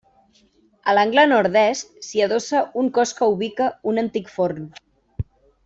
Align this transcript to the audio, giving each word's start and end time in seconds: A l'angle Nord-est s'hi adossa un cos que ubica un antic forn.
A 0.91 0.95
l'angle 0.99 1.25
Nord-est 1.31 1.91
s'hi 2.07 2.23
adossa 2.29 2.63
un 2.85 2.91
cos 2.97 3.13
que 3.21 3.29
ubica 3.37 3.69
un 3.95 4.05
antic 4.07 4.33
forn. 4.39 4.69